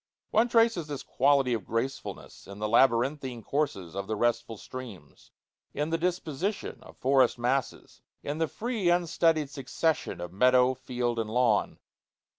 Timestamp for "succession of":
9.51-10.33